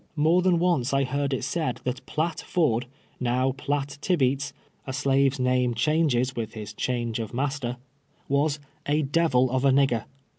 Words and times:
More 0.15 0.41
than 0.41 0.57
once 0.57 0.95
I 0.95 1.03
heard 1.03 1.31
it 1.31 1.43
said 1.43 1.79
that 1.83 2.03
Piatt 2.07 2.39
Ford, 2.41 2.87
now 3.19 3.51
Piatt 3.51 3.99
Tibeats— 4.01 4.51
a 4.87 4.93
slave's 4.93 5.39
name 5.39 5.75
changes 5.75 6.31
v.'ith 6.31 6.53
his 6.53 6.73
change 6.73 7.19
of 7.19 7.35
master— 7.35 7.77
was" 8.27 8.59
a 8.87 9.03
devil 9.03 9.51
of 9.51 9.63
a 9.63 9.69
nigger." 9.69 10.05